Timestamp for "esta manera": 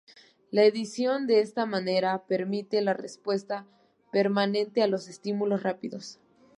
1.41-2.25